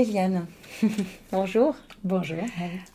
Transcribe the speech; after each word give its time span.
Liliane, 0.00 0.46
bonjour. 1.32 1.74
Bonjour. 2.04 2.36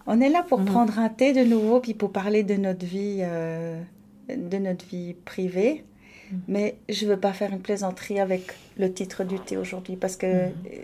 On 0.05 0.21
est 0.21 0.29
là 0.29 0.43
pour 0.47 0.59
Mhm. 0.59 0.65
prendre 0.65 0.99
un 0.99 1.09
thé 1.09 1.33
de 1.33 1.43
nouveau, 1.43 1.79
puis 1.79 1.95
pour 1.95 2.11
parler 2.11 2.43
de 2.43 2.53
notre 2.55 2.85
vie, 2.85 3.17
euh, 3.21 3.81
de 4.29 4.57
notre 4.57 4.85
vie 4.85 5.15
privée. 5.25 5.83
Mhm. 6.31 6.39
Mais 6.47 6.75
je 6.89 7.07
veux 7.07 7.17
pas 7.19 7.33
faire 7.33 7.51
une 7.51 7.61
plaisanterie 7.61 8.19
avec 8.19 8.53
le 8.77 8.93
titre 8.93 9.23
du 9.23 9.39
thé 9.39 9.57
aujourd'hui 9.57 9.95
parce 9.95 10.15
que, 10.15 10.27
Mhm. 10.49 10.53
euh, 10.67 10.77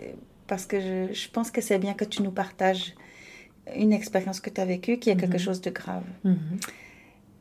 parce 0.48 0.66
que 0.66 0.80
je, 0.80 1.12
je 1.14 1.28
pense 1.28 1.52
que 1.52 1.60
c'est 1.60 1.78
bien 1.78 1.94
que 1.94 2.04
tu 2.04 2.22
nous 2.22 2.32
partages 2.32 2.94
une 3.76 3.92
expérience 3.92 4.40
que 4.40 4.50
tu 4.50 4.60
as 4.60 4.64
vécue 4.64 4.98
qui 4.98 5.10
est 5.10 5.16
quelque 5.16 5.38
chose 5.38 5.60
de 5.60 5.70
grave. 5.70 6.02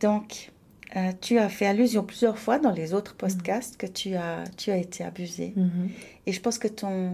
Donc, 0.01 0.51
euh, 0.95 1.11
tu 1.19 1.39
as 1.39 1.49
fait 1.49 1.65
allusion 1.65 2.03
plusieurs 2.03 2.37
fois 2.37 2.59
dans 2.59 2.71
les 2.71 2.93
autres 2.93 3.15
podcasts 3.15 3.75
que 3.77 3.87
tu 3.87 4.13
as, 4.15 4.43
tu 4.55 4.69
as 4.69 4.77
été 4.77 5.03
abusée. 5.03 5.55
Et 6.27 6.31
je 6.31 6.39
pense 6.41 6.59
que 6.59 6.67
ton, 6.67 7.11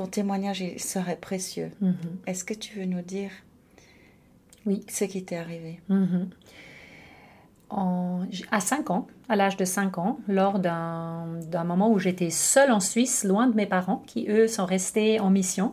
ton 0.00 0.06
témoignage 0.06 0.62
il 0.62 0.80
serait 0.80 1.18
précieux. 1.20 1.72
Mhm. 1.82 1.94
Est-ce 2.26 2.42
que 2.42 2.54
tu 2.54 2.78
veux 2.78 2.86
nous 2.86 3.02
dire 3.02 3.30
Oui. 4.64 4.82
ce 4.88 5.04
qui 5.04 5.22
t'est 5.22 5.36
arrivé? 5.36 5.80
Mhm. 5.90 6.30
En- 7.70 8.22
à 8.50 8.58
5 8.58 8.90
ans, 8.90 9.06
à 9.28 9.36
l'âge 9.36 9.56
de 9.56 9.64
5 9.64 9.98
ans, 9.98 10.18
lors 10.26 10.58
d'un 10.58 11.64
moment 11.64 11.90
où 11.92 11.98
j'étais 12.00 12.30
seule 12.30 12.72
en 12.72 12.80
Suisse, 12.80 13.22
loin 13.24 13.46
de 13.46 13.54
mes 13.54 13.66
parents, 13.66 14.02
qui 14.06 14.26
eux 14.28 14.48
sont 14.48 14.66
restés 14.66 15.20
en 15.20 15.30
mission. 15.30 15.72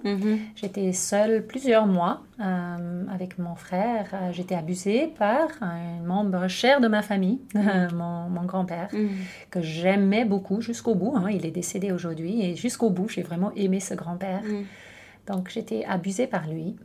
J'étais 0.56 0.94
seule 0.94 1.46
plusieurs 1.48 1.88
mois 1.88 2.22
euh, 2.40 3.04
avec 3.12 3.40
mon 3.40 3.56
frère. 3.56 4.10
Euh, 4.14 4.32
J'étais 4.32 4.54
abusée 4.54 5.08
par 5.18 5.48
un 5.62 6.00
membre 6.06 6.48
cher 6.48 6.82
de 6.82 6.88
ma 6.88 7.02
famille, 7.02 7.42
mon, 7.56 8.30
mon 8.30 8.44
grand-père, 8.46 8.90
que 9.50 9.62
j'aimais 9.62 10.24
beaucoup 10.24 10.62
jusqu'au 10.62 10.94
bout. 10.94 11.14
hein. 11.16 11.30
Il 11.32 11.46
est 11.48 11.52
décédé 11.52 11.92
aujourd'hui 11.92 12.42
et 12.44 12.56
jusqu'au 12.56 12.92
bout, 12.92 13.10
j'ai 13.10 13.24
vraiment 13.24 13.52
aimé 13.56 13.80
ce 13.80 13.96
grand-père. 13.96 14.44
Donc 15.26 15.50
j'étais 15.50 15.84
abusée 15.86 16.28
par 16.28 16.48
lui. 16.48 16.76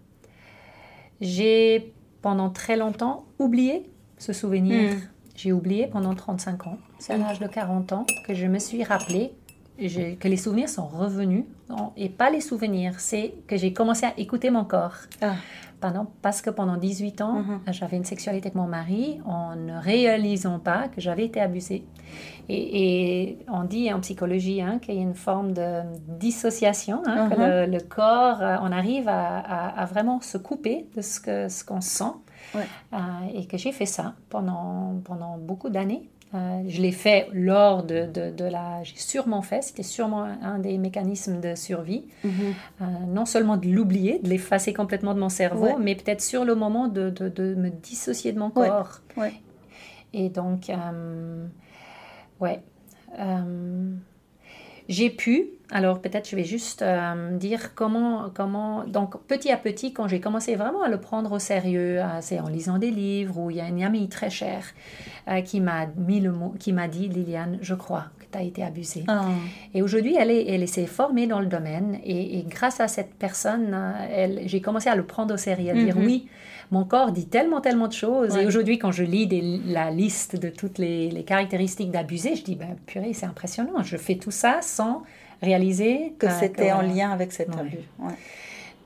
J'ai 1.21 1.93
pendant 2.23 2.51
très 2.51 2.77
longtemps 2.77 3.25
oublié 3.39 3.89
ce 4.19 4.33
souvenir. 4.33 4.95
Mm. 4.95 5.01
J'ai 5.35 5.53
oublié 5.53 5.87
pendant 5.87 6.15
35 6.15 6.67
ans. 6.67 6.79
C'est 6.99 7.15
à 7.15 7.17
l'âge 7.17 7.41
de 7.41 7.47
40 7.47 7.93
ans 7.93 8.07
que 8.27 8.35
je 8.35 8.47
me 8.47 8.59
suis 8.59 8.85
rappelé 8.85 9.33
je- 9.89 10.15
que 10.15 10.29
les 10.29 10.37
souvenirs 10.37 10.69
sont 10.69 10.87
revenus. 10.87 11.45
Et 11.97 12.09
pas 12.11 12.29
les 12.31 12.41
souvenirs, 12.43 13.01
c'est 13.01 13.35
que 13.47 13.57
j'ai 13.57 13.73
commencé 13.73 14.05
à 14.05 14.13
écouter 14.19 14.51
mon 14.51 14.65
corps. 14.65 14.97
Ah. 15.23 15.35
Pendant, 15.81 16.07
parce 16.23 16.43
que 16.43 16.51
pendant 16.51 16.77
18 16.77 17.21
ans, 17.23 17.41
Mhm. 17.43 17.61
j'avais 17.73 17.97
une 17.97 18.05
sexualité 18.05 18.47
avec 18.49 18.55
mon 18.55 18.69
mari 18.69 19.19
en 19.25 19.57
ne 19.57 19.77
réalisant 19.81 20.61
pas 20.61 20.87
que 20.89 21.01
j'avais 21.01 21.25
été 21.25 21.41
abusée. 21.41 21.85
Et, 22.49 23.25
et 23.31 23.39
on 23.49 23.65
dit 23.65 23.93
en 23.93 23.99
psychologie 24.01 24.61
hein, 24.63 24.79
qu'il 24.81 24.95
y 24.95 24.99
a 24.99 25.03
une 25.03 25.15
forme 25.15 25.53
de 25.55 25.81
dissociation, 26.27 27.03
hein, 27.07 27.29
que 27.31 27.35
Mhm. 27.35 27.41
le, 27.73 27.79
le 27.79 27.81
corps, 27.81 28.41
euh, 28.43 28.57
on 28.63 28.71
arrive 28.71 29.09
à, 29.09 29.39
à- 29.39 29.81
à 29.83 29.85
vraiment 29.87 30.21
se 30.21 30.39
couper 30.39 30.87
de 30.95 31.01
ce 31.03 31.65
qu'on 31.65 31.81
sent. 31.81 32.05
Ouais. 32.55 32.67
Euh, 32.93 32.97
et 33.35 33.47
que 33.47 33.57
j'ai 33.57 33.73
fait 33.73 33.87
ça 33.87 34.15
pendant, 34.29 35.01
pendant 35.05 35.37
beaucoup 35.39 35.71
d'années. 35.71 36.09
Euh, 36.35 36.63
je 36.67 36.81
l'ai 36.81 36.93
fait 36.93 37.29
lors 37.35 37.83
de, 37.83 38.07
de, 38.07 38.31
de 38.31 38.45
la... 38.45 38.83
J'ai 38.85 38.97
sûrement 38.97 39.43
fait, 39.43 39.61
c'était 39.63 39.83
sûrement 39.83 40.23
un, 40.23 40.59
des 40.59 40.79
mécanismes 40.79 41.41
de 41.41 41.55
survie. 41.55 42.07
Mhm. 42.25 42.31
Euh, 42.81 42.85
non 43.09 43.27
seulement 43.27 43.59
de 43.59 43.67
l'oublier, 43.69 44.19
de 44.19 44.29
l'effacer 44.31 44.73
complètement 44.73 45.13
de 45.15 45.21
mon 45.21 45.29
cerveau, 45.29 45.67
Ouais. 45.67 45.77
mais 45.79 45.95
peut-être 45.95 46.23
sur 46.23 46.45
le 46.47 46.55
moment 46.55 46.89
de, 46.89 47.11
de, 47.11 47.29
de 47.29 47.55
me 47.55 47.69
dissocier 47.69 48.33
de 48.33 48.39
mon 48.39 48.47
Ouais. 48.57 48.69
corps. 48.69 49.01
Ouais. 49.19 49.35
Et 50.15 50.31
donc, 50.31 50.71
euh, 50.71 51.47
ouais. 52.41 52.63
J'ai 54.89 55.11
pu, 55.11 55.47
alors 55.71 56.01
peut-être 56.01 56.29
je 56.29 56.37
vais 56.37 56.45
juste 56.45 56.83
euh, 56.83 57.37
dire 57.37 57.75
comment, 57.75 58.31
comment, 58.35 58.85
donc 58.85 59.17
petit 59.27 59.51
à 59.51 59.57
petit, 59.57 59.93
quand 59.93 60.09
j'ai 60.09 60.21
commencé 60.21 60.55
vraiment 60.57 60.83
à 60.83 60.89
le 60.89 61.01
prendre 61.01 61.33
au 61.33 61.39
sérieux, 61.39 62.01
c'est 62.21 62.41
en 62.41 62.49
lisant 62.49 62.79
des 62.79 62.91
livres 62.91 63.39
où 63.39 63.51
il 63.51 63.57
y 63.57 63.61
a 63.61 63.69
une 63.69 63.83
amie 63.83 64.09
très 64.09 64.29
chère 64.31 64.65
euh, 65.29 65.41
qui 65.41 65.61
m'a 65.61 65.87
mis 65.97 66.21
le 66.21 66.33
mot, 66.33 66.55
qui 66.59 66.73
m'a 66.73 66.89
dit, 66.89 67.09
Liliane, 67.09 67.59
je 67.63 67.75
crois 67.75 68.07
que 68.19 68.25
tu 68.31 68.39
as 68.39 68.43
été 68.43 68.63
abusée. 68.65 69.05
Ah. 69.09 69.27
Et 69.73 69.83
aujourd'hui, 69.83 70.17
elle, 70.19 70.31
est, 70.31 70.47
elle 70.49 70.67
s'est 70.69 70.87
formée 70.87 71.27
dans 71.27 71.41
le 71.41 71.47
domaine 71.47 71.99
et, 72.05 72.39
et 72.39 72.43
grâce 72.43 72.81
à 72.81 72.89
cette 72.89 73.15
personne, 73.15 73.71
euh, 73.73 74.39
j'ai 74.47 74.61
commencé 74.61 74.89
à 74.89 74.97
le 74.97 75.05
prendre 75.05 75.35
au 75.35 75.39
sérieux, 75.39 75.71
à 75.71 75.75
dire 75.75 75.97
Mhm. 75.97 76.05
oui, 76.07 76.29
mon 76.73 76.85
corps 76.85 77.13
dit 77.13 77.27
tellement, 77.29 77.61
tellement 77.61 77.87
de 77.87 77.93
choses. 77.93 78.35
Ouais. 78.35 78.43
Et 78.43 78.47
aujourd'hui, 78.47 78.79
quand 78.79 78.91
je 78.91 79.05
lis 79.05 79.27
des- 79.29 79.61
la 79.67 79.91
liste 79.93 80.35
de 80.37 80.49
toutes 80.49 80.79
les, 80.79 81.11
les 81.11 81.23
caractéristiques 81.23 81.91
d'abusé, 81.93 82.35
je 82.35 82.43
dis, 82.43 82.57
ben, 82.57 82.75
purée, 82.87 83.13
c'est 83.13 83.27
impressionnant. 83.27 83.83
Je 83.83 83.97
fais 83.97 84.17
tout 84.17 84.31
ça 84.33 84.59
sans 84.63 85.03
réaliser 85.43 86.15
Que 86.19 86.31
c'était 86.31 86.73
en 86.73 86.83
lien 86.83 87.11
avec 87.13 87.33
cet 87.33 87.49
Ouais. 87.55 87.61
abus. 87.61 87.79
Ouais. 87.99 88.15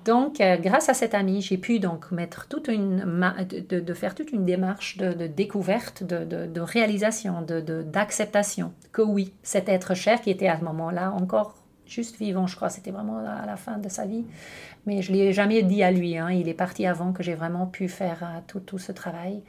Donc, 0.05 0.41
euh, 0.41 0.57
grâce 0.57 0.89
à 0.89 0.95
cette 0.95 1.15
amie, 1.15 1.43
j'ai 1.43 1.59
pu 1.59 1.81
donc 1.81 2.13
mettre 2.13 2.47
toute 2.49 2.69
une 2.69 3.05
ma- 3.05 3.35
de, 3.45 3.95
faire 3.95 4.15
toute 4.15 4.31
une 4.31 4.45
démarche 4.45 4.97
de, 4.99 5.13
de 5.13 5.27
découverte, 5.27 6.05
de, 6.05 6.25
de- 6.25 6.61
réalisation, 6.61 7.43
d'acceptation 7.43 8.73
que 8.93 9.03
oui, 9.03 9.33
cet 9.43 9.69
être 9.69 9.95
cher 9.95 10.21
qui 10.21 10.31
était 10.31 10.47
à 10.49 10.59
ce 10.59 10.65
moment-là 10.65 11.11
encore 11.13 11.55
juste 11.87 12.19
vivant, 12.19 12.47
je 12.47 12.57
crois, 12.57 12.71
c'était 12.71 12.91
vraiment 12.91 13.19
à 13.19 13.47
la 13.47 13.57
fin 13.57 13.79
de 13.79 13.89
sa 13.89 14.07
vie, 14.07 14.25
mais 14.87 15.03
je 15.03 15.13
l'ai 15.13 15.33
jamais 15.33 15.63
dit 15.63 15.83
à 15.83 15.91
lui. 15.91 16.17
hein, 16.19 16.31
il 16.31 16.49
est 16.49 16.55
parti 16.55 16.87
avant 16.87 17.13
que 17.13 17.23
j'ai 17.23 17.35
vraiment 17.35 17.67
pu 17.67 17.89
faire 17.89 18.23
euh, 18.23 18.41
tout, 18.47 18.61
tout 18.61 18.79
ce 18.79 18.93
travail. 18.93 19.43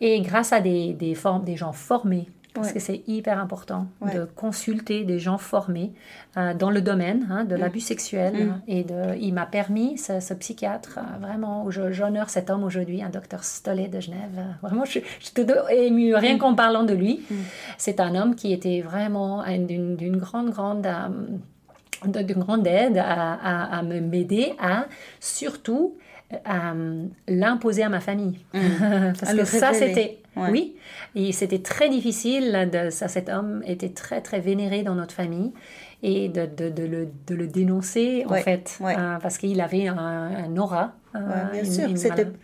Et 0.00 0.20
grâce 0.20 0.52
à 0.52 0.60
des, 0.60 0.92
des, 0.92 1.16
des 1.44 1.56
gens 1.56 1.72
formés, 1.72 2.28
parce 2.56 2.68
Ouais. 2.68 2.74
que 2.74 2.80
c'est 2.80 3.02
hyper 3.06 3.38
important 3.38 3.86
Ouais. 4.00 4.14
de 4.14 4.24
consulter 4.24 5.04
des 5.04 5.18
gens 5.18 5.38
formés 5.38 5.92
euh, 6.36 6.52
dans 6.54 6.70
le 6.70 6.80
domaine 6.80 7.26
hein, 7.30 7.44
de 7.44 7.54
Mm. 7.56 7.60
l'abus 7.60 7.80
sexuel. 7.80 8.34
Mm. 8.34 8.50
hein, 8.50 8.60
Et 8.66 8.82
de, 8.84 9.16
il 9.20 9.32
m'a 9.34 9.46
permis, 9.46 9.96
ce, 9.98 10.20
ce 10.20 10.34
psychiatre, 10.34 10.98
euh, 10.98 11.18
vraiment, 11.24 11.70
j'honore 11.70 12.28
cet 12.30 12.50
homme 12.50 12.64
aujourd'hui, 12.64 13.02
un 13.02 13.10
docteur 13.10 13.44
Stollet 13.44 13.88
de 13.88 14.00
Genève. 14.00 14.18
euh, 14.38 14.42
Vraiment, 14.66 14.84
je, 14.84 14.98
je 15.20 15.24
suis 15.26 15.86
émue, 15.86 16.14
rien 16.14 16.38
qu'en 16.38 16.54
parlant 16.54 16.82
de 16.84 16.94
lui. 16.94 17.24
Mm. 17.30 17.34
C'est 17.78 18.00
un 18.00 18.14
homme 18.14 18.34
qui 18.34 18.52
était 18.52 18.80
vraiment 18.80 19.42
un- 19.42 19.58
d'une 19.58 20.16
grande, 20.16 20.50
grande... 20.50 20.86
de- 22.04 22.22
d'une 22.22 22.38
grande 22.40 22.66
aide 22.66 22.98
à, 22.98 23.32
à, 23.34 23.78
à 23.78 23.82
me 23.82 24.00
m'aider 24.00 24.52
à 24.60 24.84
surtout 25.20 25.96
euh, 26.32 27.04
l'imposer 27.28 27.82
à 27.84 27.88
ma 27.88 28.00
famille. 28.00 28.38
Parce 28.52 29.30
À 29.30 29.34
que 29.34 29.44
ça, 29.44 29.72
c'était... 29.72 30.18
Ouais. 30.36 30.50
Oui, 30.50 30.76
et 31.14 31.32
c'était 31.32 31.60
très 31.60 31.88
difficile. 31.88 32.68
De, 32.72 32.90
ça, 32.90 33.08
cet 33.08 33.28
homme 33.28 33.62
était 33.66 33.88
très, 33.90 34.20
très 34.20 34.40
vénéré 34.40 34.82
dans 34.82 34.94
notre 34.94 35.14
famille. 35.14 35.52
Et 36.02 36.28
de, 36.28 36.44
de, 36.46 36.68
de 36.68 36.82
le, 36.84 37.08
de 37.26 37.34
le 37.34 37.46
dénoncer, 37.46 38.24
en 38.26 38.34
fait, 38.42 38.76
ouais. 38.80 38.94
euh, 38.98 39.16
parce 39.18 39.38
qu'il 39.38 39.60
avait 39.62 39.88
un, 39.88 39.96
un 39.96 40.56
aura. 40.58 40.92
euh, 41.14 41.18
Ouais, 41.20 41.50
bien 41.52 41.64
une- 41.64 41.72
sûr, 41.72 41.88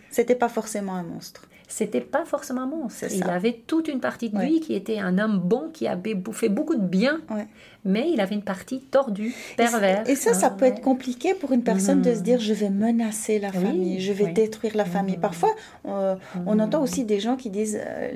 c'était 0.09 0.35
pas 0.35 0.49
forcément 0.49 0.95
un 0.95 1.03
monstre. 1.03 1.45
C'était 1.75 2.01
pas 2.01 2.23
forcément 2.23 2.67
monstre. 2.67 3.05
Il 3.11 3.23
avait 3.23 3.63
toute 3.65 3.87
une 3.87 3.99
partie 3.99 4.29
de 4.29 4.37
Ouais. 4.37 4.45
lui 4.45 4.59
qui 4.59 4.75
était 4.75 4.99
un 4.99 5.17
homme 5.17 5.39
bon, 5.39 5.69
qui 5.73 5.87
avait 5.87 6.15
fait 6.31 6.47
beaucoup 6.49 6.75
de 6.75 6.85
bien, 6.85 7.19
Ouais. 7.31 7.47
mais 7.83 8.11
il 8.13 8.21
avait 8.21 8.35
une 8.35 8.43
partie 8.43 8.79
tordue, 8.79 9.33
perverse. 9.57 10.07
Et 10.07 10.13
ça, 10.15 10.35
ça 10.35 10.47
hein, 10.47 10.55
peut 10.55 10.65
être 10.65 10.81
compliqué 10.81 11.33
pour 11.33 11.51
une 11.51 11.63
personne 11.63 12.03
de 12.03 12.11
se 12.13 12.17
Mhm. 12.19 12.23
dire 12.23 12.39
je 12.39 12.53
vais 12.53 12.69
menacer 12.69 13.39
la 13.39 13.47
Oui, 13.49 13.53
famille, 13.63 13.99
je 14.01 14.13
vais 14.13 14.25
oui. 14.25 14.33
détruire 14.33 14.77
la 14.77 14.85
famille. 14.85 15.15
Mhm. 15.15 15.21
Parfois, 15.21 15.49
euh, 15.87 16.15
on 16.45 16.59
entend 16.59 16.79
aussi 16.83 17.05
des 17.05 17.19
gens 17.19 17.37
qui 17.37 17.49
disent 17.49 17.79
euh, 17.83 18.11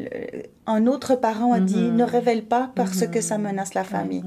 un 0.68 0.86
autre 0.86 1.16
parent 1.16 1.52
a 1.54 1.60
dit 1.60 1.82
Mhm. 1.82 1.96
ne 1.96 2.04
révèle 2.04 2.44
pas 2.44 2.72
parce 2.76 3.08
que 3.08 3.22
ça 3.22 3.40
menace 3.40 3.74
la 3.74 3.84
famille. 3.84 4.22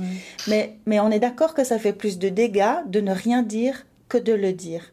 Mais 0.48 0.98
on 0.98 1.10
est 1.12 1.20
d'accord 1.20 1.54
que 1.54 1.62
ça 1.62 1.78
fait 1.78 1.92
plus 1.92 2.18
de 2.18 2.28
dégâts 2.30 2.78
de 2.86 3.00
ne 3.00 3.12
rien 3.12 3.44
dire 3.44 3.86
que 4.08 4.18
de 4.18 4.32
le 4.32 4.52
dire. 4.52 4.92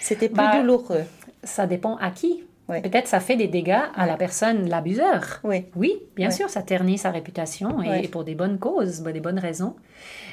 C'était 0.00 0.28
plus 0.28 0.36
Bah, 0.38 0.58
douloureux. 0.60 1.04
Ça 1.44 1.68
dépend 1.68 1.94
à 1.98 2.10
qui. 2.10 2.42
Ouais. 2.68 2.82
Peut-être 2.82 3.06
ça 3.08 3.20
fait 3.20 3.36
des 3.36 3.48
dégâts 3.48 3.80
à 3.94 4.06
la 4.06 4.16
personne, 4.16 4.68
l'abuseur. 4.68 5.40
Oui. 5.42 5.66
Oui, 5.74 6.02
bien 6.16 6.30
sûr, 6.30 6.50
ça 6.50 6.62
ternit 6.62 6.98
sa 6.98 7.10
réputation 7.10 7.82
et, 7.82 8.04
et 8.04 8.08
pour 8.08 8.24
des 8.24 8.34
bonnes 8.34 8.58
causes, 8.58 9.02
des 9.02 9.20
bonnes 9.20 9.38
raisons. 9.38 9.74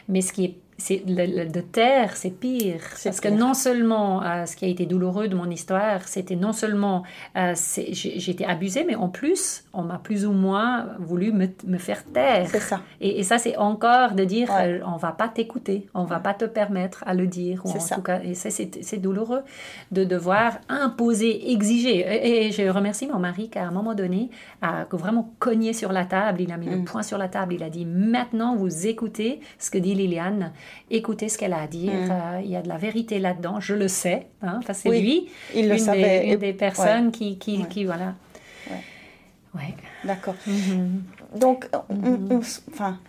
Mais 0.10 0.22
ce 0.22 0.34
qui 0.34 0.46
est, 0.46 0.58
le- 0.90 1.26
le- 1.44 1.50
de 1.50 1.62
taire, 1.62 2.18
c'est 2.18 2.32
pire. 2.32 2.82
Parce 3.04 3.22
que 3.22 3.30
non 3.30 3.54
seulement 3.54 4.22
euh, 4.24 4.46
ce 4.46 4.56
qui 4.58 4.66
a 4.66 4.68
été 4.68 4.86
douloureux 4.86 5.28
de 5.30 5.36
mon 5.36 5.50
histoire, 5.50 6.06
c'était 6.08 6.36
non 6.36 6.52
seulement 6.52 7.04
euh, 7.38 7.54
j'ai 7.92 8.32
été 8.32 8.46
abusée, 8.46 8.84
mais 8.86 8.96
en 8.96 9.08
plus, 9.08 9.64
on 9.74 9.84
m'a 9.84 9.98
plus 10.00 10.26
ou 10.26 10.34
moins 10.34 10.88
voulu 11.00 11.32
me, 11.32 11.48
me 11.66 11.78
faire 11.78 12.04
taire. 12.04 12.48
C'est 12.50 12.60
ça. 12.60 12.82
Et, 13.00 13.20
et 13.20 13.24
ça, 13.24 13.38
c'est 13.38 13.56
encore 13.58 14.12
de 14.16 14.24
dire, 14.26 14.50
Ouais. 14.52 14.80
euh, 14.80 14.86
on 14.86 14.98
va 14.98 15.12
pas 15.14 15.30
t'écouter, 15.30 15.88
on 15.94 16.04
va 16.04 16.20
pas 16.20 16.34
te 16.34 16.46
permettre 16.46 17.04
à 17.08 17.14
le 17.14 17.26
dire. 17.28 17.62
ou 17.66 17.70
C'est 17.70 17.78
en 17.78 17.80
ça. 17.82 17.96
tout 17.96 18.02
cas, 18.02 18.20
et 18.22 18.34
ça, 18.34 18.50
c'est 18.50 18.84
c'est 18.84 18.98
douloureux 18.98 19.44
de 19.92 20.04
devoir 20.04 20.58
imposer, 20.68 21.52
exiger. 21.52 22.00
Et, 22.00 22.48
et 22.48 22.52
je 22.52 22.64
remercie 22.70 23.08
mon 23.08 23.20
mari 23.20 23.50
qui, 23.50 23.60
à 23.60 23.68
un 23.68 23.72
moment 23.72 23.96
donné, 23.96 24.30
a 24.62 24.86
vraiment 24.92 25.32
cogné 25.40 25.72
sur 25.74 25.92
la 25.94 26.06
table. 26.06 26.42
Il 26.42 26.52
a 26.52 26.58
mis 26.58 26.68
le 26.70 26.78
Mm. 26.78 26.86
poing 26.86 27.04
sur 27.04 27.18
la 27.18 27.30
table. 27.30 27.54
Il 27.54 27.64
a 27.64 27.70
dit, 27.70 27.86
maintenant, 27.86 28.56
vous 28.56 28.88
écoutez 28.88 29.40
ce 29.58 29.72
que 29.72 29.78
dit 29.78 29.96
Liliane. 29.96 30.52
Écoutez 30.92 31.30
ce 31.30 31.38
qu'elle 31.38 31.54
a 31.54 31.62
à 31.62 31.68
dire. 31.68 31.94
Mm. 31.94 32.12
Euh, 32.12 32.42
il 32.44 32.50
y 32.52 32.56
a 32.56 32.62
de 32.62 32.68
la 32.70 32.78
vérité 32.78 33.20
là-dedans. 33.20 33.60
Je 33.60 33.74
le 33.74 33.88
sais. 33.88 34.28
Hein, 34.42 34.60
c'est 34.74 34.90
Oui, 34.90 35.02
lui, 35.02 35.30
Il 35.56 35.68
le 35.68 35.74
une, 35.76 35.80
savait. 35.80 36.20
des, 36.22 36.28
une 36.34 36.38
des 36.40 36.54
personnes 36.54 37.12
qui, 37.12 37.38
qui, 37.38 37.58
Ouais. 37.60 37.68
qui, 37.68 37.86
voilà. 37.86 38.14
Ouais. 39.56 39.74
D'accord. 40.04 40.36
Mhm. 40.46 41.04
Donc, 41.40 41.70
on- 41.90 41.94
Mhm. 41.96 42.42
enfin, 42.74 43.00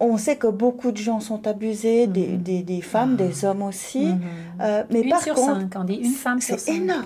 on 0.00 0.16
sait 0.16 0.36
que 0.36 0.46
beaucoup 0.46 0.92
de 0.92 0.96
gens 0.96 1.20
sont 1.20 1.46
abusés, 1.46 2.06
des, 2.06 2.26
Mhm. 2.28 2.38
des, 2.42 2.62
des 2.62 2.80
femmes, 2.80 3.16
des 3.16 3.44
hommes 3.44 3.62
aussi. 3.62 4.06
Mhm. 4.06 4.20
Euh, 4.60 4.84
mais 4.90 5.00
une 5.02 5.10
par 5.10 5.22
sur 5.22 5.34
contre, 5.34 5.60
cinq, 5.60 5.72
on 5.76 5.84
dit 5.84 5.94
une 5.96 6.10
femme 6.12 6.40
sur 6.40 6.58
c'est 6.58 6.72
cinq. 6.72 6.76
énorme. 6.82 7.04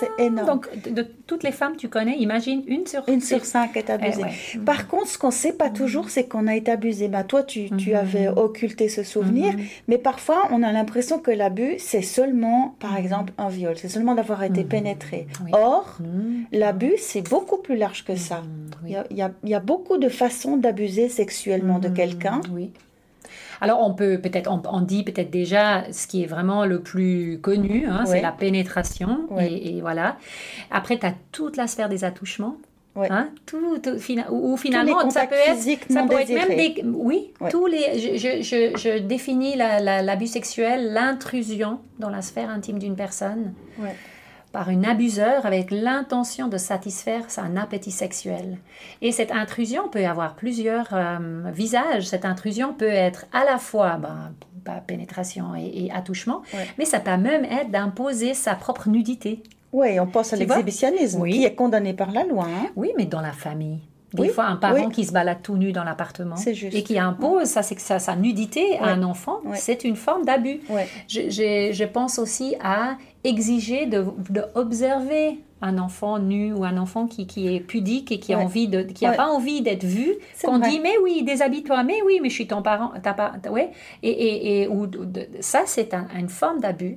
c'est 0.00 0.24
énorme. 0.24 0.46
Donc, 0.46 0.68
de, 0.84 0.90
de 0.90 1.06
toutes 1.26 1.42
les 1.42 1.52
femmes 1.52 1.72
que 1.74 1.78
tu 1.78 1.88
connais, 1.88 2.16
imagine 2.18 2.62
une 2.66 2.86
sur 2.86 3.02
une 3.08 3.20
sur 3.20 3.44
cinq 3.44 3.76
est 3.76 3.86
Eh 3.88 3.92
abusée. 3.92 4.22
ouais. 4.22 4.60
Par 4.64 4.88
contre, 4.88 5.06
ce 5.08 5.18
qu'on 5.18 5.28
ne 5.28 5.32
sait 5.32 5.52
pas 5.52 5.70
toujours, 5.70 6.10
c'est 6.10 6.24
qu'on 6.28 6.46
a 6.46 6.54
été 6.56 6.70
abusé. 6.70 7.08
Bah, 7.08 7.24
toi, 7.24 7.42
tu, 7.42 7.70
tu 7.76 7.90
Mhm. 7.90 7.96
avais 7.96 8.28
occulté 8.28 8.88
ce 8.88 9.02
souvenir, 9.02 9.52
Mhm. 9.54 9.60
mais 9.88 9.98
parfois, 9.98 10.48
on 10.50 10.62
a 10.62 10.72
l'impression 10.72 11.18
que 11.18 11.30
l'abus, 11.30 11.74
c'est 11.78 12.02
seulement, 12.02 12.74
par 12.80 12.92
Mhm. 12.92 12.98
exemple, 12.98 13.32
un 13.38 13.48
viol. 13.48 13.74
C'est 13.76 13.88
seulement 13.88 14.14
d'avoir 14.14 14.42
été 14.42 14.62
Mhm. 14.62 14.68
pénétré. 14.68 15.26
Oui. 15.44 15.50
Or, 15.54 15.96
Mhm. 16.00 16.44
l'abus, 16.52 16.94
c'est 16.98 17.22
beaucoup 17.28 17.58
plus 17.58 17.76
large 17.76 18.04
que 18.04 18.16
ça. 18.16 18.42
Mhm. 18.42 18.70
Il 18.86 18.92
y 18.92 18.96
a, 18.96 19.04
il 19.10 19.16
y 19.16 19.22
a- 19.22 19.30
il 19.44 19.50
y 19.50 19.54
a 19.54 19.60
beaucoup 19.60 19.98
de 19.98 20.08
façons 20.08 20.56
d'abuser 20.56 21.08
sexuellement 21.08 21.78
de 21.78 21.88
Mhm. 21.88 21.94
Quelqu'un. 22.10 22.40
Oui. 22.52 22.70
Alors 23.60 23.86
on 23.86 23.92
peut 23.94 24.18
peut-être, 24.18 24.50
on, 24.50 24.62
on 24.72 24.80
dit 24.80 25.02
peut-être 25.04 25.30
déjà 25.30 25.84
ce 25.92 26.06
qui 26.06 26.22
est 26.22 26.26
vraiment 26.26 26.64
le 26.64 26.80
plus 26.80 27.38
connu, 27.42 27.86
hein, 27.86 28.04
c'est 28.06 28.20
la 28.22 28.32
pénétration. 28.32 29.28
Et, 29.40 29.76
et 29.76 29.80
voilà. 29.80 30.16
Après, 30.70 30.98
tu 30.98 31.06
as 31.06 31.14
toute 31.32 31.56
la 31.56 31.66
sphère 31.66 31.88
des 31.88 32.04
attouchements. 32.04 32.56
Ouais. 32.96 33.06
Hein, 33.08 33.28
tout, 33.46 33.78
tout- 33.78 33.98
fina- 34.00 34.28
ou, 34.32 34.52
ou 34.52 34.56
finalement, 34.56 35.08
ça 35.10 35.26
peut 35.26 35.36
être, 35.36 35.54
physiques 35.54 35.84
ça 35.88 36.02
non 36.02 36.08
peut 36.08 36.16
être 36.20 36.28
même 36.28 36.48
des, 36.56 36.82
oui, 36.84 37.32
tous 37.48 37.66
les, 37.66 38.00
je, 38.00 38.16
je, 38.16 38.42
je, 38.42 38.76
je 38.76 38.98
définis 38.98 39.54
la- 39.56 39.78
la- 39.78 40.02
l'abus 40.02 40.26
sexuel, 40.26 40.92
l'intrusion 40.92 41.78
dans 42.00 42.10
la 42.10 42.20
sphère 42.20 42.50
intime 42.50 42.80
d'une 42.80 42.96
personne. 42.96 43.52
Par 44.52 44.68
une 44.70 44.84
abuseur 44.84 45.46
avec 45.46 45.70
l'intention 45.70 46.48
de 46.48 46.56
satisfaire 46.58 47.22
un 47.38 47.56
appétit 47.56 47.90
sexuel. 47.92 48.58
Et 49.00 49.12
cette 49.12 49.30
intrusion 49.32 49.88
peut 49.88 50.04
avoir 50.04 50.34
plusieurs 50.34 50.88
euh, 50.92 51.18
visages. 51.52 52.08
Cette 52.08 52.24
intrusion 52.24 52.74
peut 52.74 52.88
être 52.88 53.26
à 53.32 53.44
la 53.44 53.58
fois 53.58 53.96
ben, 53.96 54.32
pénétration 54.86 55.54
et, 55.56 55.84
et 55.86 55.92
attouchement, 55.92 56.42
Ouais. 56.54 56.66
mais 56.78 56.84
ça 56.84 57.00
peut 57.00 57.16
même 57.16 57.44
être 57.44 57.70
d'imposer 57.70 58.34
sa 58.34 58.54
propre 58.54 58.88
nudité. 58.88 59.42
Oui, 59.72 59.98
on 60.00 60.06
pense 60.06 60.32
à 60.32 60.36
l'exhibitionnisme, 60.36 61.20
Oui. 61.20 61.32
qui 61.32 61.44
est 61.44 61.54
condamné 61.54 61.94
par 61.94 62.10
la 62.10 62.24
loi. 62.24 62.44
hein. 62.44 62.66
Oui, 62.76 62.92
mais 62.96 63.06
dans 63.06 63.20
la 63.20 63.32
famille. 63.32 63.78
Des 64.12 64.22
Oui, 64.22 64.28
fois, 64.30 64.44
un 64.46 64.56
parent 64.56 64.86
oui. 64.86 64.92
qui 64.92 65.04
se 65.04 65.12
balade 65.12 65.38
tout 65.42 65.56
nu 65.56 65.70
dans 65.70 65.84
l'appartement 65.84 66.34
C'est 66.36 66.52
et 66.64 66.82
qui 66.82 66.98
impose 66.98 67.44
sa, 67.46 67.62
sex- 67.62 67.84
sa, 67.84 67.98
sa 68.00 68.16
nudité 68.16 68.76
à 68.78 68.86
un 68.86 69.02
enfant, 69.04 69.40
c'est 69.54 69.84
une 69.84 69.94
forme 69.96 70.24
d'abus. 70.24 70.60
Je, 71.08 71.30
je- 71.30 71.70
je 71.72 71.84
pense 71.84 72.18
aussi 72.18 72.56
à 72.60 72.96
exiger 73.22 73.86
de, 73.86 74.04
de 74.30 74.42
observer 74.56 75.38
un 75.62 75.78
enfant 75.78 76.18
nu 76.18 76.52
ou 76.54 76.64
un 76.64 76.78
enfant 76.78 77.06
qui, 77.06 77.26
qui 77.26 77.54
est 77.54 77.60
pudique 77.60 78.10
et 78.10 78.18
qui 78.18 78.32
a 78.32 78.38
Ouais. 78.38 78.44
envie 78.44 78.66
de 78.66 78.82
qui 78.82 79.04
a 79.04 79.10
Ouais. 79.10 79.16
pas 79.16 79.26
envie 79.28 79.60
d'être 79.60 79.84
vu 79.84 80.14
C'est 80.34 80.46
qu'on 80.46 80.58
dit 80.58 80.80
mais 80.80 80.94
oui 81.04 81.22
déshabille-toi 81.22 81.82
mais 81.82 82.00
oui 82.06 82.18
mais 82.22 82.30
je 82.30 82.34
suis 82.34 82.46
ton 82.46 82.62
parent 82.62 82.92
t'as 83.02 83.12
pas 83.12 83.32
ouais 83.50 83.70
et, 84.02 84.08
et, 84.10 84.62
et 84.62 84.68
ou, 84.68 84.86
de- 84.86 85.28
ça 85.40 85.64
c'est 85.66 85.92
un- 85.92 86.08
une 86.18 86.30
forme 86.30 86.60
d'abus 86.60 86.96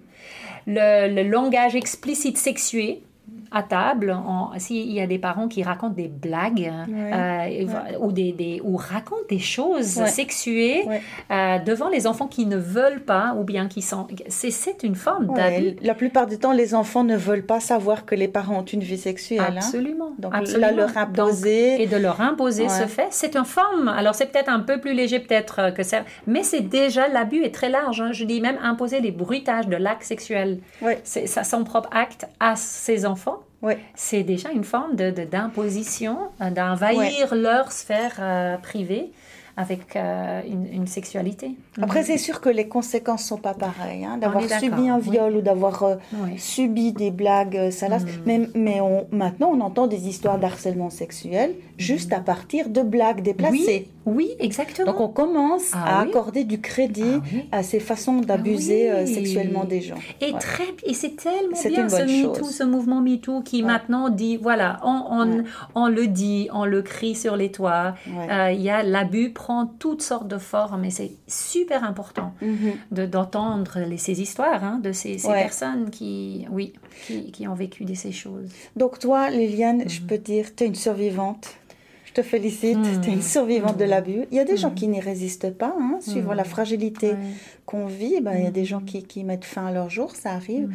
le, 0.66 1.14
le 1.14 1.30
langage 1.30 1.76
explicite 1.76 2.38
sexué 2.38 3.04
à 3.54 3.64
table, 3.64 4.16
s'il 4.58 4.92
y 4.92 5.00
a 5.00 5.08
des 5.08 5.20
parents 5.20 5.48
qui 5.48 5.64
racontent 5.64 5.94
des 5.94 6.08
blagues 6.08 6.72
euh, 6.90 7.98
ou, 8.00 8.12
des, 8.12 8.32
des- 8.32 8.62
ou 8.64 8.76
racontent 8.78 9.22
des 9.30 9.40
choses 9.40 9.98
Ouais. 9.98 10.08
sexuées 10.08 10.84
euh, 11.32 11.60
devant 11.60 11.90
les 11.90 12.08
enfants 12.08 12.28
qui 12.28 12.46
ne 12.46 12.58
veulent 12.58 13.02
pas 13.02 13.36
ou 13.38 13.44
bien 13.44 13.68
qui 13.68 13.82
sont... 13.82 14.08
C'est, 14.28 14.84
une 14.84 14.96
forme 14.96 15.34
d'abus. 15.34 15.76
la 15.82 15.94
plupart 15.94 16.26
du 16.28 16.38
temps, 16.40 16.52
les 16.52 16.74
enfants 16.76 17.04
ne 17.04 17.16
veulent 17.16 17.46
pas 17.46 17.60
savoir 17.60 18.06
que 18.06 18.16
les 18.16 18.28
parents 18.28 18.60
ont 18.60 18.66
une 18.66 18.80
vie 18.82 18.98
sexuelle. 18.98 19.40
hein. 19.42 19.54
Absolument. 19.58 20.14
Donc 20.20 20.34
absolument. 20.36 20.68
là, 20.68 20.74
leur 20.74 20.88
Donc, 20.88 20.98
imposer. 20.98 21.82
et 21.82 21.88
de 21.88 21.98
leur 21.98 22.22
imposer 22.22 22.70
ce 22.70 22.88
fait, 22.88 23.08
c'est 23.12 23.36
une 23.36 23.46
forme. 23.46 23.88
Alors 23.88 24.16
c'est 24.16 24.26
peut-être 24.28 24.50
un 24.50 24.60
peu 24.62 24.80
plus 24.80 24.94
léger 24.94 25.20
peut-être 25.20 25.60
euh, 25.60 25.72
que 25.72 25.84
ça, 25.84 26.00
mais 26.28 26.44
c'est 26.44 26.62
déjà 26.62 27.08
l'abus 27.08 27.44
est 27.44 27.54
très 27.54 27.70
large. 27.70 28.02
hein. 28.02 28.12
Je 28.14 28.26
dis 28.26 28.42
même 28.42 28.58
imposer 28.64 29.00
les 29.00 29.12
bruitages 29.12 29.68
de 29.68 29.76
l'acte 29.76 30.04
sexuel, 30.04 30.60
Ouais. 30.82 31.00
c'est 31.04 31.28
son 31.28 31.64
propre 31.64 31.90
acte 31.92 32.26
à 32.40 32.56
ses 32.56 33.06
enfants. 33.06 33.40
Ouais. 33.64 33.80
C'est 33.96 34.24
déjà 34.24 34.52
une 34.52 34.64
forme 34.66 34.96
de, 34.96 35.10
d'imposition, 35.10 36.18
euh, 36.42 36.50
d'envahir 36.52 37.34
leur 37.34 37.72
sphère 37.72 38.16
euh, 38.20 38.58
privée 38.58 39.12
avec 39.56 39.96
euh, 39.96 40.42
une, 40.48 40.66
une 40.74 40.88
sexualité. 40.88 41.52
Après, 41.80 42.02
c'est 42.04 42.18
sûr 42.18 42.42
que 42.42 42.50
les 42.50 42.68
conséquences 42.68 43.24
sont 43.24 43.38
pas 43.38 43.54
pareilles. 43.54 44.04
hein, 44.04 44.18
d'avoir 44.18 44.42
subi 44.50 44.90
un 44.90 44.98
oui. 44.98 45.12
viol 45.12 45.36
ou 45.38 45.42
d'avoir 45.42 45.84
euh, 45.84 45.96
Oui. 46.24 46.40
subi 46.40 46.92
des 46.92 47.12
blagues 47.12 47.70
salaces. 47.70 48.04
Mhm. 48.04 48.10
Mais, 48.26 48.42
mais 48.56 48.82
on, 48.82 49.06
maintenant, 49.12 49.52
on 49.54 49.62
entend 49.62 49.86
des 49.86 50.08
histoires 50.08 50.40
d'harcèlement 50.40 50.90
sexuel 50.90 51.54
juste 51.78 52.14
à 52.14 52.20
partir 52.20 52.70
de 52.70 52.82
blagues 52.82 53.22
déplacées. 53.22 53.88
Oui, 54.06 54.16
oui, 54.28 54.30
exactement. 54.40 54.92
Donc, 54.92 55.00
on 55.02 55.08
commence 55.08 55.72
Ah 55.74 56.00
à 56.00 56.04
oui. 56.04 56.10
accorder 56.10 56.44
du 56.44 56.60
crédit 56.62 57.04
Ah 57.16 57.22
oui. 57.34 57.46
à 57.52 57.64
ces 57.64 57.80
façons 57.80 58.20
d'abuser 58.20 58.90
Ah 58.90 58.96
euh, 58.96 59.06
sexuellement 59.06 59.64
des 59.66 59.82
gens. 59.82 59.96
Et 60.22 60.32
Ouais. 60.34 60.40
très 60.40 60.64
et 60.86 60.94
c'est 60.94 61.16
tellement 61.16 61.56
C'est 61.56 61.70
bien 61.70 61.88
ce 61.90 62.04
MeToo, 62.04 62.44
ce 62.44 62.64
mouvement 62.64 63.02
MeToo 63.02 63.42
qui 63.42 63.62
Ouais. 63.62 63.68
maintenant 63.68 64.10
dit 64.10 64.38
voilà, 64.38 64.80
on, 64.84 65.04
on, 65.10 65.38
Ouais. 65.38 65.44
on 65.76 65.88
le 65.88 66.08
dit, 66.08 66.50
on 66.54 66.66
le 66.66 66.82
crie 66.82 67.16
sur 67.16 67.36
les 67.38 67.52
toits. 67.52 67.96
Euh, 68.30 68.52
Il 68.52 68.62
y 68.62 68.70
a 68.70 68.84
l'abus 68.84 69.32
prend 69.32 69.66
toutes 69.66 70.02
sortes 70.02 70.28
de 70.28 70.38
formes 70.38 70.84
et 70.86 70.92
c'est 70.92 71.12
super 71.28 71.84
important 71.84 72.34
Mhm. 72.42 72.74
de 72.92 73.06
d'entendre 73.06 73.80
ces 73.98 74.22
histoires 74.22 74.64
hein, 74.64 74.80
de 74.84 74.92
ces, 74.92 75.18
ces 75.18 75.28
personnes 75.30 75.90
qui 75.90 76.46
oui 76.52 76.74
qui, 77.08 77.32
qui 77.32 77.48
ont 77.48 77.54
vécu 77.56 77.86
de 77.86 77.94
ces 77.94 78.12
choses. 78.12 78.50
Donc 78.76 79.00
toi, 79.00 79.30
Liliane, 79.30 79.84
je 79.88 80.02
Mhm. 80.02 80.08
peux 80.08 80.18
dire, 80.18 80.46
tu 80.56 80.64
es 80.64 80.68
une 80.68 80.76
survivante. 80.76 81.56
Je 82.16 82.22
te 82.22 82.28
félicite, 82.28 82.78
Mhm. 82.78 83.02
tu 83.02 83.10
es 83.10 83.14
une 83.14 83.24
survivante 83.24 83.76
de 83.78 83.86
Mhm. 83.86 83.90
l'abus. 83.90 84.26
Il 84.30 84.38
y 84.38 84.40
a 84.40 84.44
des 84.46 84.56
gens 84.56 84.70
Mhm. 84.70 84.76
qui 84.76 84.88
n'y 84.88 85.00
résistent 85.00 85.50
pas, 85.52 85.74
hein, 85.80 85.98
suivant 86.00 86.34
la 86.34 86.44
fragilité 86.44 87.14
Ouais. 87.14 87.18
qu'on 87.66 87.88
vit. 87.88 88.22
ben, 88.22 88.34
Il 88.38 88.44
y 88.44 88.48
a 88.48 88.52
des 88.52 88.66
gens 88.66 88.82
qui, 88.82 89.02
qui 89.02 89.24
mettent 89.24 89.46
fin 89.46 89.66
à 89.66 89.72
leur 89.72 89.90
jour, 89.90 90.12
ça 90.16 90.34
arrive. 90.34 90.70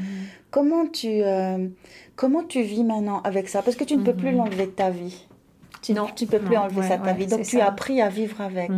Comment, 0.51 0.87
tu, 0.87 1.07
euh, 1.23 1.69
comment 2.17 2.43
tu 2.43 2.63
vis 2.63 2.83
maintenant 2.83 3.21
avec 3.23 3.49
ça? 3.49 3.63
Parce 3.63 3.77
que 3.77 3.85
tu 3.85 3.97
ne 3.97 4.03
peux 4.03 4.15
plus 4.15 4.33
l'enlever 4.33 4.67
de 4.67 4.73
ta 4.73 4.91
vie. 4.91 5.27
Tu 5.81 5.93
Non, 5.93 6.07
tu 6.17 6.25
ne 6.25 6.29
peux 6.31 6.41
plus 6.41 6.57
non, 6.57 6.63
enlever 6.63 6.81
ouais, 6.81 6.89
ça 6.89 6.97
de 6.97 7.05
ta 7.05 7.13
ouais, 7.13 7.17
vie. 7.19 7.27
Donc 7.29 7.43
tu 7.43 7.59
ça. 7.59 7.67
as 7.67 7.69
appris 7.69 8.01
à 8.03 8.09
vivre 8.09 8.41
avec. 8.41 8.71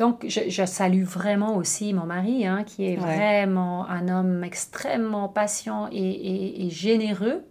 Donc, 0.00 0.24
je, 0.28 0.40
je 0.48 0.64
salue 0.64 1.02
vraiment 1.04 1.56
aussi 1.56 1.92
mon 1.92 2.06
mari, 2.06 2.44
hein, 2.46 2.64
qui 2.66 2.86
est 2.90 2.96
vraiment 2.96 3.88
un 3.88 4.08
homme 4.08 4.42
extrêmement 4.44 5.28
patient 5.28 5.88
et, 5.92 5.96
et- 5.98 6.66
et 6.66 6.70
généreux, 6.70 7.42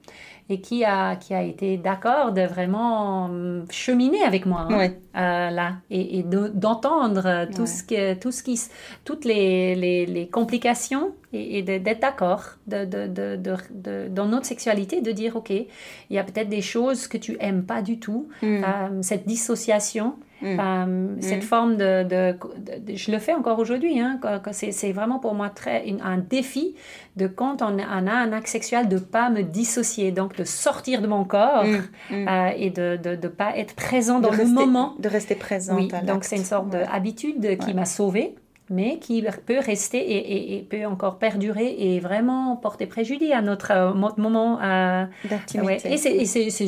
et 0.48 0.62
qui 0.62 0.84
a, 0.86 1.16
qui 1.16 1.34
a 1.34 1.42
été 1.42 1.78
d'accord 1.78 2.32
de 2.32 2.42
vraiment 2.42 3.26
hum, 3.26 3.66
cheminer 3.72 4.22
avec 4.24 4.46
moi 4.46 4.68
hein, 4.70 4.78
Ouais. 4.78 5.00
euh, 5.16 5.50
là, 5.50 5.74
et, 5.90 6.20
et 6.20 6.24
de- 6.24 6.50
d'entendre 6.54 7.48
tout 7.56 7.62
Ouais. 7.62 7.68
ce 7.68 7.84
que, 7.84 8.14
tout 8.14 8.32
ce 8.32 8.44
qui, 8.44 8.62
toutes 9.06 9.26
les, 9.26 9.74
les, 9.76 10.06
les 10.06 10.28
complications 10.28 11.14
et, 11.34 11.64
d'être 11.64 12.00
d'accord 12.00 12.44
de, 12.68 12.86
de, 12.86 13.08
de, 13.08 13.36
de- 13.36 13.56
de- 13.72 14.08
dans 14.10 14.28
notre 14.28 14.46
sexualité, 14.46 15.02
de 15.02 15.12
dire, 15.12 15.36
OK, 15.36 15.50
il 15.50 15.66
y 16.10 16.18
a 16.20 16.24
peut-être 16.24 16.50
des 16.50 16.62
choses 16.62 17.08
que 17.08 17.18
tu 17.18 17.38
aimes 17.40 17.64
pas 17.66 17.82
du 17.82 18.00
tout, 18.00 18.28
Mm. 18.42 18.46
euh, 18.64 19.02
cette 19.02 19.26
dissociation, 19.28 20.16
Mm. 20.42 20.60
euh, 20.60 21.16
cette 21.22 21.44
forme 21.44 21.78
de, 21.78 22.04
de- 22.04 22.38
de- 22.58 22.92
de- 22.92 22.96
Je 22.96 23.12
le 23.12 23.20
fais 23.20 23.34
encore 23.34 23.58
aujourd'hui. 23.60 24.00
Hein, 24.00 24.20
c'est 24.52 24.92
vraiment 24.92 25.20
pour 25.20 25.34
moi 25.34 25.50
très, 25.50 25.88
une- 25.88 26.02
un 26.02 26.18
défi 26.18 26.76
de 27.16 27.28
quand 27.28 27.62
on, 27.62 27.78
on 27.78 28.08
a 28.08 28.14
un 28.14 28.32
acte 28.34 28.48
sexuel 28.48 28.90
de 28.90 28.98
pas 28.98 29.30
me 29.30 29.44
dissocier, 29.44 30.12
donc 30.12 30.36
de 30.36 30.44
sortir 30.44 31.02
de 31.02 31.08
mon 31.08 31.24
corps 31.24 31.64
Mm. 31.66 32.16
Mm. 32.16 32.28
euh, 32.28 32.50
et 32.58 32.70
de 32.70 33.00
ne 33.04 33.28
pas 33.30 33.58
être 33.58 33.76
présent 33.76 34.20
dans 34.20 34.30
le 34.32 34.38
rester, 34.38 34.54
moment. 34.54 34.94
De 35.00 35.08
rester 35.10 35.36
présente 35.36 35.78
Oui, 35.80 35.92
donc 36.06 36.24
c'est 36.26 36.36
une 36.38 36.44
sorte 36.44 36.74
Ouais. 36.74 36.84
d'habitude 36.86 37.58
qui 37.60 37.68
Ouais. 37.68 37.74
m'a 37.74 37.86
sauvée 37.86 38.36
mais 38.72 38.98
qui 38.98 39.24
peut 39.46 39.60
rester 39.60 40.00
et, 40.00 40.18
et- 40.18 40.58
et 40.58 40.62
peut 40.64 40.86
encore 40.88 41.20
perdurer 41.20 41.76
et 41.78 42.00
vraiment 42.00 42.56
porter 42.56 42.88
préjudice 42.88 43.32
à 43.32 43.44
notre 43.44 43.72
euh, 43.72 43.94
mo- 43.94 44.10
moment 44.18 44.60
euh, 44.60 45.06
d'intimité. 45.30 45.66
Ouais, 45.88 45.94
Et 45.94 45.98
c'est- 45.98 46.68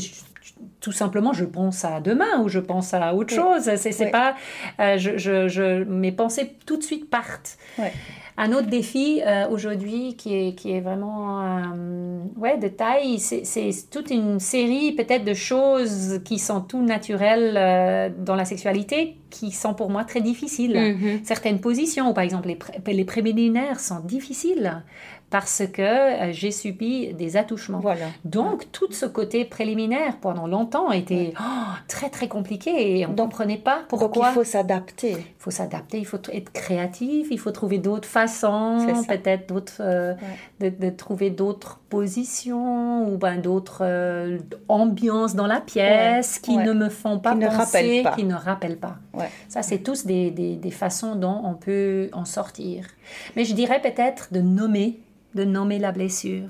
tout 0.79 0.91
simplement, 0.91 1.33
je 1.33 1.45
pense 1.45 1.83
à 1.85 1.99
demain 2.01 2.41
ou 2.43 2.49
je 2.49 2.59
pense 2.59 2.93
à 2.93 3.13
autre 3.15 3.33
Oui. 3.35 3.41
chose. 3.41 3.69
C'est 3.77 4.05
Oui. 4.05 4.11
pas, 4.11 4.35
euh, 4.79 4.97
je, 4.97 5.17
je- 5.17 5.47
je- 5.47 5.83
mes 5.83 6.11
pensées 6.11 6.55
tout 6.65 6.77
de 6.77 6.83
suite 6.83 7.09
partent. 7.09 7.57
Un 8.39 8.51
autre 8.53 8.67
défi 8.67 9.21
euh, 9.25 9.47
aujourd'hui 9.49 10.15
qui 10.15 10.35
est, 10.35 10.53
qui 10.53 10.71
est 10.71 10.79
vraiment 10.81 11.41
euh, 11.41 12.19
ouais, 12.37 12.57
de 12.59 12.67
taille, 12.67 13.17
c'est 13.17 13.43
c'est 13.45 13.71
toute 13.89 14.11
une 14.11 14.39
série 14.39 14.91
peut-être 14.91 15.25
de 15.25 15.33
choses 15.33 16.19
qui 16.23 16.37
sont 16.37 16.61
tout 16.61 16.83
naturelles 16.83 18.13
dans 18.19 18.35
la 18.35 18.45
sexualité 18.45 19.17
qui 19.29 19.51
sont 19.51 19.73
pour 19.73 19.89
moi 19.89 20.03
très 20.03 20.21
difficiles 20.21 20.77
Mhm. 20.77 21.19
certaines 21.23 21.59
positions, 21.59 22.13
par 22.13 22.23
exemple 22.23 22.47
les, 22.47 22.55
pré- 22.55 22.79
les 22.87 23.05
préliminaires 23.05 23.79
sont 23.79 23.99
difficiles 23.99 24.83
parce 25.29 25.63
que 25.73 25.81
euh, 25.81 26.31
j'ai 26.31 26.51
subi 26.51 27.13
des 27.13 27.35
attouchements. 27.35 27.79
Voilà. 27.81 28.05
Donc, 28.23 28.71
tout 28.71 28.89
ce 28.93 29.05
côté 29.05 29.43
préliminaire 29.43 30.17
pendant 30.21 30.47
longtemps 30.47 30.89
était 30.93 31.33
oh, 31.37 31.43
très 31.89 32.09
très 32.09 32.29
compliqué 32.29 32.97
et 32.99 33.05
on 33.05 33.09
ne 33.09 33.15
Donc- 33.15 33.31
comprenait 33.31 33.57
pas 33.57 33.79
Donc 33.89 33.99
pourquoi. 33.99 34.29
il 34.29 34.33
faut 34.35 34.45
s'adapter. 34.45 35.11
Il 35.11 35.25
faut 35.37 35.51
s'adapter, 35.51 35.97
il 35.97 36.05
faut 36.05 36.19
être 36.31 36.53
créatif, 36.53 37.27
il 37.29 37.37
faut 37.39 37.51
trouver 37.51 37.77
d'autres 37.77 38.07
façons, 38.07 38.87
peut-être 39.07 39.49
d'autres, 39.49 39.81
euh, 39.81 40.13
Ouais. 40.61 40.69
de, 40.71 40.85
de 40.85 40.89
trouver 40.91 41.29
d'autres 41.29 41.79
positions 41.89 43.07
ou 43.07 43.17
ben, 43.17 43.37
d'autres 43.37 43.81
euh, 43.81 44.39
ambiances 44.67 45.35
dans 45.35 45.47
la 45.47 45.61
pièce 45.61 46.39
qui 46.39 46.57
ne 46.57 46.73
me 46.73 46.89
font 46.89 47.19
pas 47.19 47.33
qui 47.35 47.45
penser, 47.45 48.03
ne 48.03 48.15
qui 48.15 48.23
ne 48.23 48.35
rappellent 48.35 48.77
pas. 48.77 48.97
Ça, 49.47 49.63
c'est 49.63 49.79
tous 49.79 50.05
des, 50.05 50.31
des, 50.31 50.71
façons 50.71 51.15
dont 51.15 51.41
on 51.43 51.53
peut 51.53 52.09
en 52.13 52.25
sortir. 52.25 52.85
Mais 53.35 53.45
je 53.45 53.53
dirais 53.53 53.81
peut-être 53.81 54.33
de 54.33 54.41
nommer, 54.41 54.99
de 55.35 55.43
nommer 55.43 55.79
la 55.79 55.91
blessure. 55.91 56.49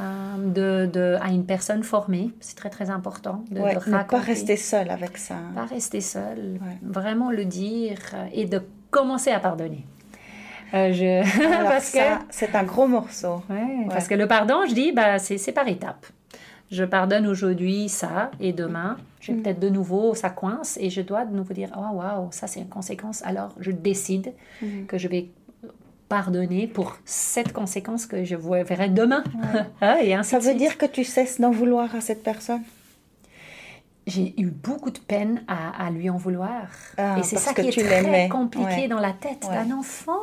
Euh, 0.00 0.04
de, 0.38 0.90
de, 0.90 1.18
à 1.20 1.28
une 1.28 1.44
personne 1.44 1.82
formée, 1.82 2.30
c'est 2.40 2.56
très 2.56 2.70
très 2.70 2.90
important. 2.90 3.44
De, 3.50 3.60
ne 3.60 4.02
pas 4.04 4.18
rester 4.18 4.56
seul 4.56 4.90
avec 4.90 5.18
ça. 5.18 5.34
Pas 5.54 5.66
rester 5.66 6.00
seul, 6.00 6.58
vraiment 6.82 7.30
le 7.30 7.44
dire 7.44 7.98
et 8.32 8.46
de 8.46 8.62
commencer 8.90 9.30
à 9.30 9.38
pardonner. 9.38 9.84
Euh, 10.74 10.92
je... 10.92 11.64
parce 11.68 11.90
que 11.90 11.98
c'est 12.30 12.54
un 12.54 12.64
gros 12.64 12.86
morceau. 12.86 13.42
Parce 13.88 14.08
que 14.08 14.14
le 14.14 14.26
pardon, 14.26 14.64
je 14.68 14.74
dis, 14.74 14.92
bah, 14.92 15.18
c'est 15.18 15.52
par 15.52 15.68
étapes. 15.68 16.06
Je 16.70 16.84
pardonne 16.84 17.26
aujourd'hui 17.26 17.90
ça 17.90 18.30
et 18.40 18.54
demain, 18.54 18.96
je 19.20 19.32
mm. 19.32 19.42
peut-être 19.42 19.60
de 19.60 19.68
nouveau, 19.68 20.14
ça 20.14 20.30
coince 20.30 20.78
et 20.80 20.88
je 20.88 21.02
dois 21.02 21.26
de 21.26 21.36
nouveau 21.36 21.52
dire, 21.52 21.68
oh 21.76 21.96
waouh, 21.96 22.28
ça 22.30 22.46
c'est 22.46 22.60
une 22.60 22.68
conséquence. 22.68 23.22
Alors 23.26 23.54
je 23.60 23.70
décide 23.70 24.32
mm. 24.62 24.86
que 24.86 24.96
je 24.96 25.06
vais 25.06 25.28
pardonner 26.08 26.66
pour 26.66 26.96
cette 27.04 27.52
conséquence 27.52 28.06
que 28.06 28.24
je 28.24 28.36
verrai 28.36 28.88
demain. 28.88 29.22
Ah, 29.82 30.02
et 30.02 30.14
ainsi 30.14 30.30
ça 30.30 30.38
veut 30.38 30.54
dire 30.54 30.78
que 30.78 30.86
tu 30.86 31.04
cesses 31.04 31.40
d'en 31.40 31.50
vouloir 31.50 31.94
à 31.94 32.00
cette 32.00 32.22
personne? 32.22 32.62
J'ai 34.06 34.34
eu 34.40 34.46
beaucoup 34.46 34.90
de 34.90 34.98
peine 34.98 35.44
à, 35.46 35.90
lui 35.90 36.10
en 36.10 36.16
vouloir. 36.16 36.66
Ah, 36.98 37.16
et 37.18 37.22
c'est 37.22 37.36
ça 37.36 37.54
qui 37.54 37.68
est 37.68 37.70
très 37.70 38.28
compliqué 38.28 38.88
dans 38.88 38.98
la 38.98 39.12
tête 39.12 39.46
d'un 39.48 39.76
enfant. 39.76 40.18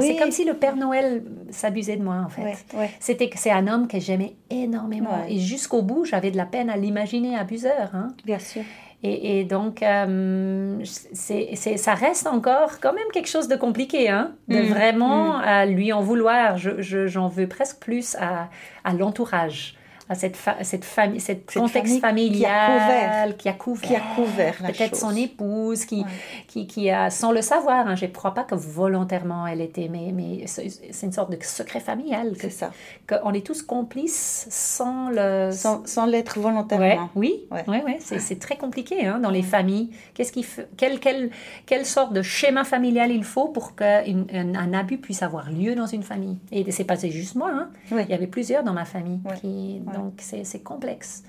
C'est 0.00 0.16
comme 0.16 0.30
si 0.30 0.44
le 0.44 0.54
Père 0.54 0.76
Noël 0.76 1.24
s'abusait 1.50 1.96
de 1.96 2.02
moi, 2.02 2.22
en 2.24 2.28
fait. 2.28 2.64
C'était 3.00 3.30
c'est 3.34 3.50
un 3.50 3.66
homme 3.66 3.88
que 3.88 3.98
j'aimais 3.98 4.34
énormément. 4.50 5.24
Et 5.28 5.38
jusqu'au 5.38 5.82
bout, 5.82 6.04
j'avais 6.04 6.30
de 6.30 6.36
la 6.36 6.46
peine 6.46 6.70
à 6.70 6.76
l'imaginer 6.76 7.36
abuseur. 7.36 7.90
Hein. 7.94 8.08
Bien 8.24 8.38
sûr. 8.38 8.62
Et, 9.04 9.42
donc, 9.42 9.82
euh, 9.82 10.78
c'est, 10.84 11.56
ça 11.56 11.94
reste 11.94 12.28
encore 12.28 12.78
quand 12.80 12.92
même 12.92 13.08
quelque 13.12 13.28
chose 13.28 13.48
de 13.48 13.56
compliqué, 13.56 14.08
hein, 14.08 14.30
de 14.46 14.62
mm. 14.62 14.66
vraiment 14.66 15.38
mm. 15.38 15.70
lui 15.70 15.92
en 15.92 16.02
vouloir. 16.02 16.56
Je, 16.56 17.08
j'en 17.08 17.26
veux 17.26 17.48
presque 17.48 17.80
plus 17.80 18.14
à, 18.20 18.48
à 18.84 18.92
l'entourage 18.94 19.76
à 20.12 20.14
cette, 20.14 20.36
cette 20.62 20.84
famille, 20.84 21.20
cette, 21.20 21.52
contexte 21.52 22.00
familial 22.00 23.36
qui 23.36 23.48
a 23.48 23.52
couvert, 23.54 23.88
qui 23.88 23.96
a 23.96 24.00
couvert, 24.14 24.54
peut-être 24.58 24.96
son 24.96 25.14
épouse, 25.16 25.84
qui, 25.86 26.04
qui, 26.46 26.66
qui, 26.66 26.90
a, 26.90 27.10
sans 27.10 27.32
le 27.32 27.42
savoir, 27.42 27.86
hein, 27.86 27.96
je 27.96 28.06
ne 28.06 28.10
crois 28.10 28.34
pas 28.34 28.44
que 28.44 28.54
volontairement 28.54 29.46
elle 29.46 29.60
était, 29.60 29.88
mais, 29.88 30.12
mais 30.12 30.46
c'est 30.46 31.06
une 31.06 31.12
sorte 31.12 31.30
de 31.30 31.38
secret 31.42 31.80
familial. 31.80 32.32
C'est 32.38 32.50
ça. 32.50 32.72
Qu'on 33.08 33.32
est 33.32 33.44
tous 33.44 33.62
complices 33.62 34.46
sans 34.50 35.10
le... 35.10 35.50
Sans, 35.52 35.86
sans 35.86 36.06
l'être 36.06 36.38
volontairement. 36.38 37.10
oui, 37.14 37.44
ouais. 37.50 37.64
Ouais, 37.66 37.98
c'est 38.00 38.38
très 38.38 38.56
compliqué 38.56 39.06
hein, 39.06 39.18
dans 39.18 39.30
les 39.30 39.42
familles. 39.42 39.90
Qu'est-ce 40.14 40.32
qui 40.32 40.46
quel, 40.76 41.00
quel, 41.00 41.30
quelle 41.66 41.86
sorte 41.86 42.12
de 42.12 42.22
schéma 42.22 42.64
familial 42.64 43.10
il 43.10 43.24
faut 43.24 43.48
pour 43.48 43.74
qu'un 43.74 44.04
un 44.32 44.72
abus 44.74 44.98
puisse 44.98 45.22
avoir 45.22 45.50
lieu 45.50 45.74
dans 45.74 45.86
une 45.86 46.02
famille? 46.02 46.38
Et 46.50 46.70
c'est 46.70 46.84
pas 46.84 46.96
juste 46.96 47.34
moi, 47.34 47.50
hein. 47.52 47.70
il 47.90 48.08
y 48.08 48.14
avait 48.14 48.26
plusieurs 48.26 48.62
dans 48.62 48.72
ma 48.72 48.84
famille 48.84 49.20
qui 49.40 49.80
donc, 50.02 50.20
c'est 50.20 50.62
complexe. 50.62 51.22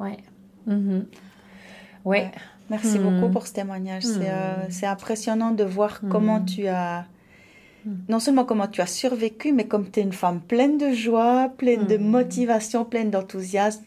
Ouais. 0.00 0.18
Mm-hmm. 0.68 1.04
ouais. 2.04 2.30
Merci 2.70 2.98
mm. 2.98 3.02
beaucoup 3.02 3.32
pour 3.32 3.46
ce 3.46 3.54
témoignage. 3.54 4.04
Euh, 4.06 4.66
mm. 4.66 4.70
C'est 4.70 4.86
impressionnant 4.86 5.52
de 5.52 5.64
voir 5.64 6.00
mm. 6.02 6.08
comment 6.08 6.40
tu 6.40 6.66
as, 6.66 7.06
non 8.08 8.20
seulement 8.20 8.44
comment 8.44 8.66
tu 8.66 8.80
as 8.80 8.86
survécu, 8.86 9.52
mais 9.52 9.66
comme 9.66 9.90
tu 9.90 10.00
es 10.00 10.02
une 10.02 10.12
femme 10.12 10.40
pleine 10.40 10.78
de 10.78 10.92
joie, 10.92 11.50
pleine 11.56 11.86
de 11.86 11.96
motivation, 11.96 12.84
pleine 12.84 13.10
d'enthousiasme, 13.10 13.82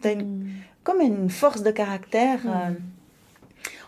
comme 0.84 1.02
une 1.02 1.30
force 1.30 1.64
de 1.64 1.72
caractère. 1.72 2.40
Euh, 2.46 2.72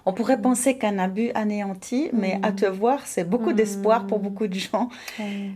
on 0.05 0.13
pourrait 0.13 0.41
penser 0.41 0.77
qu'un 0.77 0.99
abus 0.99 1.31
anéantit, 1.33 2.09
mais 2.13 2.39
à 2.43 2.51
te 2.51 2.65
voir, 2.65 3.05
c'est 3.05 3.23
beaucoup 3.23 3.53
d'espoir 3.53 4.05
pour 4.05 4.19
beaucoup 4.19 4.47
de 4.47 4.55
gens. 4.55 4.89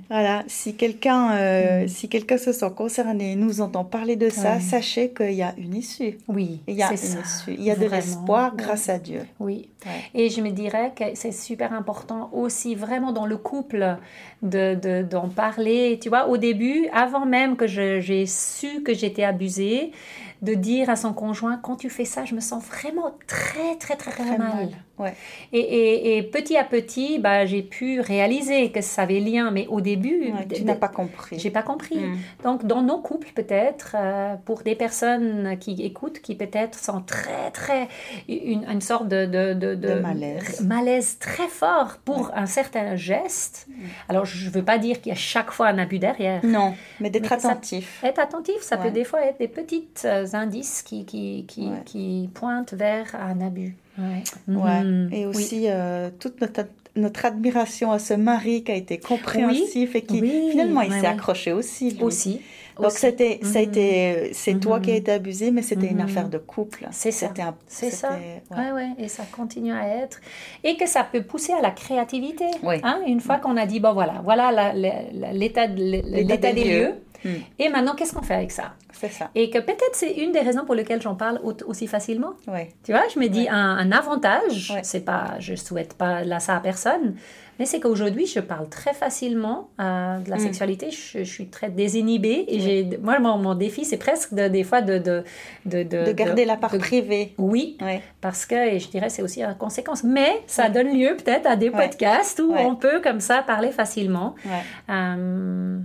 Voilà, 0.09 0.43
si 0.47 0.75
quelqu'un 0.75 1.31
euh, 1.35 1.87
si 1.87 2.07
quelqu'un 2.07 2.37
se 2.37 2.51
sent 2.51 2.71
concerné, 2.75 3.35
nous 3.35 3.61
entend 3.61 3.83
parler 3.83 4.15
de 4.15 4.29
ça, 4.29 4.59
sachez 4.59 5.11
qu'il 5.11 5.33
y 5.33 5.43
a 5.43 5.53
une 5.57 5.75
issue. 5.75 6.17
Oui, 6.27 6.61
il 6.67 6.75
y 6.75 6.83
a 6.83 6.89
une 6.89 6.95
issue. 6.95 7.53
Il 7.57 7.63
y 7.63 7.71
a 7.71 7.75
de 7.75 7.85
l'espoir 7.85 8.55
grâce 8.55 8.89
à 8.89 8.99
Dieu. 8.99 9.21
Oui. 9.39 9.69
Et 10.13 10.29
je 10.29 10.41
me 10.41 10.49
dirais 10.49 10.91
que 10.95 11.03
c'est 11.13 11.31
super 11.31 11.73
important 11.73 12.29
aussi 12.33 12.75
vraiment 12.75 13.11
dans 13.11 13.25
le 13.25 13.37
couple 13.37 13.97
de 14.41 15.01
d'en 15.01 15.29
parler. 15.29 15.99
Tu 16.01 16.09
vois, 16.09 16.27
au 16.27 16.37
début, 16.37 16.87
avant 16.93 17.25
même 17.25 17.55
que 17.55 17.67
j'ai 17.67 18.25
su 18.25 18.81
que 18.83 18.93
j'étais 18.93 19.23
abusée, 19.23 19.91
de 20.41 20.53
dire 20.53 20.89
à 20.89 20.95
son 20.95 21.13
conjoint, 21.13 21.57
quand 21.57 21.75
tu 21.77 21.89
fais 21.89 22.05
ça, 22.05 22.25
je 22.25 22.35
me 22.35 22.39
sens 22.39 22.63
vraiment 22.63 23.15
très, 23.27 23.75
très, 23.77 23.95
très, 23.95 24.11
très, 24.11 24.37
mal. 24.37 24.69
Ouais. 24.97 25.13
Et, 25.53 26.17
et, 26.17 26.23
petit 26.23 26.57
à 26.57 26.63
petit, 26.63 27.19
bah, 27.19 27.45
j'ai 27.45 27.61
pu 27.61 28.01
réaliser 28.01 28.71
que 28.71 28.81
ça 28.81 29.03
avait 29.03 29.19
lien, 29.19 29.51
mais 29.51 29.67
au 29.67 29.81
début... 29.81 30.33
tu 30.53 30.63
n'as 30.63 30.75
pas 30.75 30.87
compris. 30.87 31.37
J'ai 31.37 31.51
pas 31.51 31.61
compris. 31.61 31.99
Mm. 31.99 32.17
Donc, 32.43 32.65
dans 32.65 32.81
nos 32.81 32.99
couples, 32.99 33.29
peut-être, 33.35 33.95
euh, 33.95 34.35
pour 34.45 34.63
des 34.63 34.75
personnes 34.75 35.57
qui 35.59 35.73
écoutent, 35.83 36.19
qui 36.19 36.35
peut-être 36.35 36.79
sont 36.79 37.01
très, 37.01 37.51
très... 37.51 37.87
Une, 38.27 38.65
une 38.69 38.81
sorte 38.81 39.07
de... 39.07 39.25
De, 39.27 39.75
de, 39.75 39.93
malaise. 39.99 40.61
Malaise 40.61 41.19
très 41.19 41.47
fort 41.47 41.97
pour 42.03 42.31
un 42.35 42.45
certain 42.45 42.95
geste. 42.95 43.67
Mm. 43.69 43.73
Alors, 44.09 44.25
je 44.25 44.49
veux 44.49 44.63
pas 44.63 44.77
dire 44.77 44.99
qu'il 44.99 45.11
y 45.11 45.15
a 45.15 45.19
chaque 45.19 45.51
fois 45.51 45.67
un 45.67 45.77
abus 45.77 45.99
derrière. 45.99 46.43
Non, 46.43 46.73
mais 46.99 47.09
d'être 47.09 47.31
attentif. 47.31 48.03
être 48.03 48.19
attentif, 48.19 48.61
ça 48.61 48.77
peut 48.77 48.91
des 48.91 49.03
fois 49.03 49.21
être 49.25 49.39
des 49.39 49.47
petites 49.47 50.03
euh, 50.05 50.25
indices 50.33 50.81
qui, 50.81 51.05
qui, 51.05 51.45
qui, 51.47 51.69
qui 51.85 52.29
pointent 52.33 52.73
vers 52.73 53.15
un 53.15 53.41
abus. 53.41 53.75
Ouais. 53.97 54.23
Mhm. 54.47 55.09
Et 55.11 55.25
aussi 55.25 55.65
euh, 55.67 56.09
toute 56.19 56.39
notre, 56.41 56.65
notre, 56.95 57.25
admiration 57.25 57.91
à 57.91 57.99
ce 57.99 58.13
mari 58.13 58.63
qui 58.63 58.71
a 58.71 58.75
été 58.75 58.99
compréhensif 58.99 59.95
et 59.95 60.01
qui 60.01 60.21
finalement 60.51 60.81
il 60.81 60.93
s'est 60.93 61.07
accroché 61.07 61.51
aussi. 61.51 61.97
Aussi. 62.01 62.41
Donc 62.79 62.91
c'était, 62.91 63.39
ça 63.41 63.57
a 63.57 63.61
mhm. 63.63 63.69
été, 63.69 64.29
c'est 64.33 64.59
toi 64.59 64.79
qui 64.79 64.91
as 64.91 64.93
mhm. 64.93 64.99
été 64.99 65.11
abusé, 65.11 65.49
mais 65.49 65.63
c'était 65.63 65.87
une 65.87 66.01
affaire 66.01 66.29
de 66.29 66.37
couple. 66.37 66.87
C'est 66.91 67.11
ça. 67.11 67.33
C'est 67.67 67.89
ça. 67.89 68.11
Ouais. 68.51 68.71
ouais. 68.71 68.89
Et 68.99 69.07
ça 69.07 69.23
continue 69.31 69.73
à 69.73 69.87
être. 69.87 70.19
Et 70.63 70.77
que 70.77 70.87
ça 70.87 71.03
peut 71.03 71.23
pousser 71.23 71.53
à 71.53 71.61
la 71.61 71.71
créativité. 71.71 72.45
Hein? 72.83 72.99
Une 73.07 73.19
fois 73.19 73.37
qu'on 73.37 73.57
a 73.57 73.65
dit 73.65 73.79
bon 73.79 73.93
voilà, 73.93 74.21
voilà 74.23 74.73
l'état, 74.73 75.65
l'état 75.65 76.53
des, 76.53 76.63
lieux 76.63 76.93
Hmm. 77.27 77.41
Et 77.59 77.69
maintenant, 77.69 77.93
qu'est-ce 77.95 78.13
qu'on 78.13 78.21
fait 78.21 78.35
avec 78.35 78.51
ça? 78.51 78.73
C'est 78.93 79.11
ça. 79.11 79.29
Et 79.35 79.49
que 79.49 79.59
peut-être 79.59 79.93
c'est 79.93 80.11
une 80.11 80.31
des 80.31 80.39
raisons 80.39 80.65
pour 80.65 80.75
lesquelles 80.75 81.01
j'en 81.01 81.15
parle 81.15 81.39
aussi 81.43 81.87
facilement. 81.87 82.33
Ouais. 82.47 82.69
Tu 82.83 82.91
vois, 82.91 83.03
je 83.13 83.19
me 83.19 83.27
dis 83.27 83.47
un, 83.49 83.91
avantage, 83.91 84.73
c'est 84.83 85.05
pas, 85.05 85.35
je 85.39 85.55
souhaite 85.55 85.93
pas 85.93 86.23
là 86.23 86.39
ça 86.39 86.55
à 86.55 86.59
personne, 86.59 87.15
mais 87.59 87.65
c'est 87.65 87.79
qu'aujourd'hui, 87.79 88.27
je 88.27 88.39
parle 88.39 88.69
très 88.69 88.93
facilement 88.93 89.69
euh, 89.79 90.19
de 90.19 90.29
la 90.29 90.37
hmm. 90.37 90.39
sexualité. 90.39 90.89
Je, 90.91 91.23
suis 91.23 91.47
très 91.47 91.69
désinhibée. 91.69 92.45
Et 92.47 92.59
j'ai, 92.59 92.97
moi, 93.01 93.19
mon, 93.19 93.55
défi, 93.55 93.83
c'est 93.83 93.97
presque 93.97 94.33
des 94.33 94.63
fois 94.63 94.81
de 94.81 94.97
de, 94.97 95.23
de, 95.65 95.83
de, 95.83 96.11
garder 96.11 96.45
la 96.45 96.55
part 96.55 96.77
privée. 96.77 97.33
Oui, 97.37 97.77
parce 98.21 98.45
que, 98.45 98.55
et 98.55 98.79
je 98.79 98.89
dirais, 98.89 99.09
c'est 99.09 99.21
aussi 99.21 99.43
une 99.43 99.55
conséquence. 99.55 100.03
Mais 100.03 100.43
ça 100.47 100.69
donne 100.69 100.97
lieu 100.97 101.15
peut-être 101.17 101.47
à 101.47 101.55
des 101.55 101.71
podcasts 101.71 102.39
où 102.39 102.53
on 102.53 102.75
peut 102.75 103.01
comme 103.01 103.19
ça 103.19 103.41
parler 103.41 103.71
facilement. 103.71 104.35
ouais. 104.45 104.63
Euh, 104.89 105.79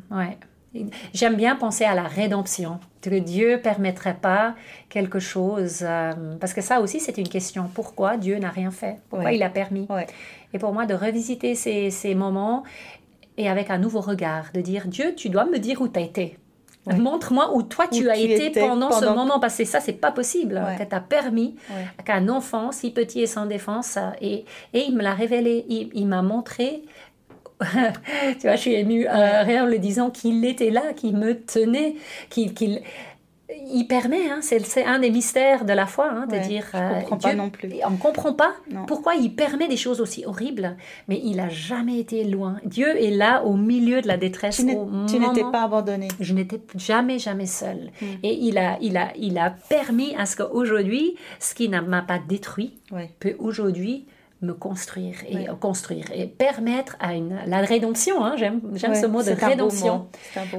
J'aime 1.12 1.36
bien 1.36 1.56
penser 1.56 1.84
à 1.84 1.94
la 1.94 2.04
rédemption, 2.04 2.80
que 3.02 3.18
Dieu 3.18 3.60
permettrait 3.62 4.16
pas 4.20 4.54
quelque 4.88 5.18
chose, 5.18 5.80
euh, 5.82 6.12
parce 6.40 6.54
que 6.54 6.60
ça 6.62 6.80
aussi 6.80 6.98
c'est 6.98 7.18
une 7.18 7.28
question. 7.28 7.68
Pourquoi 7.74 8.16
Dieu 8.16 8.38
n'a 8.38 8.48
rien 8.48 8.70
fait? 8.70 8.96
Pourquoi 9.10 9.32
il 9.32 9.42
a 9.42 9.50
permis? 9.50 9.86
Et 10.54 10.58
pour 10.58 10.72
moi 10.72 10.86
de 10.86 10.94
revisiter 10.94 11.54
ces, 11.54 11.90
ces, 11.90 12.14
moments 12.14 12.62
et 13.36 13.48
avec 13.48 13.70
un 13.70 13.78
nouveau 13.78 14.00
regard, 14.00 14.46
de 14.54 14.60
dire 14.60 14.86
Dieu, 14.86 15.14
tu 15.14 15.28
dois 15.28 15.44
me 15.44 15.58
dire 15.58 15.80
où 15.80 15.88
tu 15.88 15.98
as 15.98 16.02
été. 16.02 16.38
Montre-moi 16.86 17.54
où 17.54 17.62
toi 17.62 17.86
tu 17.86 18.10
as 18.10 18.16
été 18.16 18.50
pendant, 18.50 18.90
ce 18.90 19.04
moment, 19.04 19.38
parce 19.38 19.56
que 19.56 19.64
ça, 19.64 19.78
c'est 19.78 19.92
pas 19.92 20.10
possible. 20.10 20.60
Que 20.78 20.84
tu 20.84 20.94
as 20.94 21.00
permis 21.00 21.54
qu'un 22.04 22.28
enfant 22.28 22.72
si 22.72 22.90
petit 22.90 23.20
et 23.20 23.26
sans 23.26 23.46
défense, 23.46 23.98
et, 24.20 24.44
et 24.72 24.80
il 24.80 24.96
me 24.96 25.02
l'a 25.02 25.14
révélé, 25.14 25.64
il, 25.68 25.90
il 25.94 26.06
m'a 26.06 26.22
montré 26.22 26.82
tu 28.40 28.46
vois, 28.46 28.56
je 28.56 28.60
suis 28.60 28.74
émue 28.74 29.06
euh, 29.06 29.42
rien 29.42 29.64
en 29.64 29.66
le 29.66 29.78
disant 29.78 30.10
qu'il 30.10 30.44
était 30.44 30.70
là, 30.70 30.92
qu'il 30.94 31.16
me 31.16 31.40
tenait, 31.40 31.94
qu'il 32.30 32.82
il 33.70 33.86
permet, 33.86 34.30
hein, 34.30 34.40
c'est 34.40 34.84
un 34.84 34.98
des 34.98 35.10
mystères 35.10 35.64
de 35.64 35.72
la 35.72 35.86
foi, 35.86 36.08
hein, 36.10 36.26
de 36.26 36.38
dire. 36.38 36.66
Je 36.72 36.78
ne 36.78 37.00
comprends 37.00 37.16
pas 37.18 37.34
non 37.34 37.50
plus. 37.50 37.70
On 37.86 37.90
ne 37.90 37.96
comprend 37.96 38.32
pas 38.32 38.52
pourquoi 38.86 39.14
il 39.14 39.34
permet 39.34 39.68
des 39.68 39.76
choses 39.76 40.00
aussi 40.00 40.24
horribles, 40.24 40.76
mais 41.08 41.20
il 41.22 41.36
n'a 41.36 41.48
jamais 41.48 41.98
été 41.98 42.24
loin. 42.24 42.56
Dieu 42.64 42.88
est 42.88 43.10
là 43.10 43.44
au 43.44 43.56
milieu 43.56 44.00
de 44.00 44.08
la 44.08 44.16
détresse. 44.16 44.64
Tu 45.08 45.18
n'étais 45.18 45.44
pas 45.50 45.64
abandonné. 45.64 46.08
Je 46.20 46.34
n'étais 46.34 46.60
jamais, 46.76 47.18
jamais 47.18 47.46
seule. 47.46 47.90
Hmm. 48.00 48.06
Et 48.22 48.34
il 48.34 48.58
a, 48.58 48.78
il, 48.80 48.96
a, 48.96 49.12
il 49.16 49.38
a 49.38 49.50
permis 49.68 50.14
à 50.16 50.26
ce 50.26 50.36
qu'aujourd'hui, 50.36 51.16
ce 51.38 51.54
qui 51.54 51.68
ne 51.68 51.80
m'a 51.80 52.02
pas 52.02 52.18
détruit, 52.18 52.74
peut 53.20 53.36
aujourd'hui 53.38 54.06
me 54.42 54.52
construire 54.52 55.16
et 55.28 55.46
construire 55.60 56.06
et 56.12 56.26
permettre 56.26 56.96
à 56.98 57.14
une 57.14 57.38
la 57.46 57.60
rédemption 57.60 58.24
hein, 58.24 58.34
j'aime 58.36 58.60
j'aime 58.74 58.94
ce 58.94 59.06
mot 59.06 59.22
de 59.22 59.30
rédemption. 59.30 60.08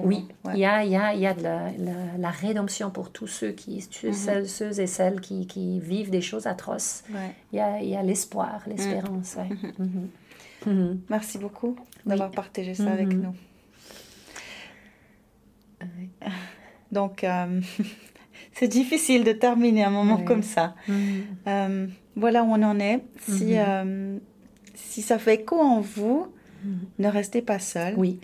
oui 0.04 0.28
il 0.54 0.60
y 0.60 0.66
a 0.66 0.84
il 0.86 0.92
y 0.92 0.96
a, 0.96 1.14
y 1.14 1.28
a 1.28 1.34
de 1.34 1.44
la, 1.44 1.70
la, 2.18 2.30
rédemption 2.30 2.90
pour 2.92 3.12
tous 3.12 3.28
ceux 3.28 3.52
qui 3.52 3.80
mm-hmm. 3.80 4.14
celles, 4.14 4.50
ceux 4.50 4.80
et 4.80 4.88
celles 4.88 5.20
qui, 5.20 5.48
qui, 5.48 5.80
vivent 5.80 6.10
des 6.10 6.22
choses 6.22 6.48
atroces. 6.48 7.04
Il 7.52 7.58
y 7.58 7.60
a 7.60 7.82
il 7.82 7.90
y 7.90 7.96
a 7.96 8.04
l'espoir 8.04 8.62
l'espérance 8.68 9.36
mm-hmm. 10.66 10.98
merci 11.10 11.38
beaucoup 11.38 11.76
d'avoir 12.06 12.32
partagé 12.32 12.74
ça 12.74 12.92
avec 12.92 13.14
nous. 13.14 13.36
Donc 16.92 17.24
euh, 17.24 17.60
c'est 18.64 18.70
difficile 18.70 19.26
de 19.26 19.34
terminer 19.34 19.84
un 19.84 19.90
moment 19.90 20.20
comme 20.24 20.42
ça. 20.42 20.74
Mhm. 20.88 20.96
Euh, 21.48 21.88
voilà 22.16 22.44
où 22.44 22.48
on 22.48 22.64
en 22.64 22.80
est. 22.80 23.02
Si, 23.28 23.44
mhm. 23.44 23.56
euh, 23.58 24.18
si 24.74 25.02
ça 25.02 25.20
fait 25.20 25.42
écho 25.42 25.60
en 25.60 25.82
vous, 25.82 26.28
mhm. 26.64 26.80
ne 27.00 27.08
restez 27.10 27.42
pas 27.42 27.60
seul. 27.60 27.94
Oui. 27.98 28.22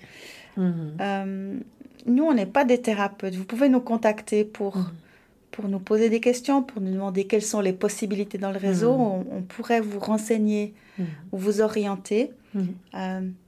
Euh, 0.57 1.57
nous, 2.05 2.23
on 2.23 2.33
n'est 2.33 2.45
pas 2.45 2.63
des 2.63 2.81
thérapeutes. 2.81 3.35
Vous 3.35 3.43
pouvez 3.43 3.67
nous 3.67 3.81
contacter 3.81 4.45
pour, 4.45 4.77
pour 5.51 5.67
nous 5.67 5.79
poser 5.79 6.09
des 6.09 6.21
questions, 6.21 6.63
pour 6.63 6.81
nous 6.81 6.93
demander 6.93 7.25
quelles 7.25 7.41
sont 7.41 7.59
les 7.59 7.73
possibilités 7.73 8.37
dans 8.37 8.51
le 8.51 8.59
réseau. 8.59 8.91
On, 8.91 9.41
pourrait 9.41 9.81
vous 9.81 9.99
renseigner 9.99 10.73
ou 11.33 11.37
vous 11.37 11.59
orienter. 11.59 12.31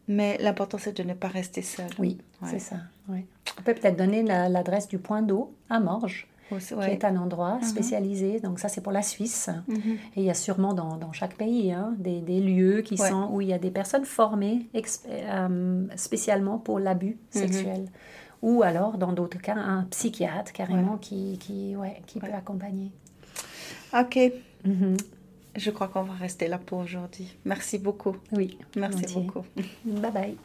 mais 0.09 0.37
l'important, 0.41 0.77
c'est 0.77 0.97
de 0.97 1.03
ne 1.03 1.13
pas 1.13 1.29
rester 1.29 1.61
seul. 1.61 1.87
Oui, 1.99 2.17
c'est 2.49 2.59
ça. 2.59 2.75
On 3.09 3.61
peut 3.63 3.73
peut-être 3.73 3.97
donner 3.97 4.23
l'adresse 4.23 4.89
du 4.89 4.97
point 4.97 5.21
d'eau 5.21 5.53
à 5.69 5.79
Morges 5.79 6.27
qui 6.59 6.91
est 6.91 7.05
un 7.05 7.17
endroit 7.17 7.59
uh-huh. 7.61 7.65
spécialisé. 7.65 8.39
Donc 8.39 8.59
ça, 8.59 8.69
c'est 8.69 8.81
pour 8.81 8.91
la 8.91 9.01
Suisse. 9.01 9.49
Mm-hmm. 9.69 9.93
Et 10.15 10.21
il 10.21 10.23
y 10.23 10.29
a 10.29 10.33
sûrement 10.33 10.73
dans, 10.73 10.97
dans 10.97 11.11
chaque 11.11 11.35
pays 11.35 11.71
hein, 11.71 11.93
des, 11.97 12.21
des, 12.21 12.39
lieux 12.39 12.81
qui 12.81 12.97
sont, 12.97 13.29
où 13.31 13.41
il 13.41 13.47
y 13.47 13.53
a 13.53 13.59
des 13.59 13.71
personnes 13.71 14.05
formées 14.05 14.67
euh, 15.07 15.87
spécialement 15.95 16.57
pour 16.57 16.79
l'abus 16.79 17.17
mm-hmm. 17.33 17.39
sexuel. 17.39 17.85
Ou 18.41 18.63
alors, 18.63 18.97
dans 18.97 19.13
d'autres 19.13 19.39
cas, 19.39 19.55
un 19.55 19.83
psychiatre 19.83 20.51
carrément 20.51 20.97
qui, 20.97 21.37
qui, 21.37 21.75
ouais, 21.75 22.01
qui 22.07 22.19
peut 22.19 22.33
accompagner. 22.33 22.91
Ok. 23.93 24.17
Mm-hmm. 24.65 24.97
Je 25.55 25.69
crois 25.69 25.89
qu'on 25.89 26.03
va 26.03 26.13
rester 26.13 26.47
là 26.47 26.57
pour 26.57 26.79
aujourd'hui. 26.79 27.37
Merci 27.45 27.77
beaucoup. 27.77 28.15
Oui. 28.31 28.57
Merci 28.75 29.13
beaucoup. 29.13 29.45
Bye 29.85 30.11
bye. 30.11 30.37